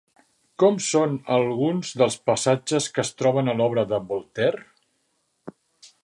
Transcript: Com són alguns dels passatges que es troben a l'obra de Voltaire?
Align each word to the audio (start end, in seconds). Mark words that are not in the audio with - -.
Com 0.61 0.77
són 0.85 1.11
alguns 1.35 1.91
dels 2.01 2.17
passatges 2.29 2.87
que 2.95 3.03
es 3.03 3.11
troben 3.19 3.53
a 3.53 3.55
l'obra 3.59 3.83
de 3.91 3.99
Voltaire? 4.13 4.65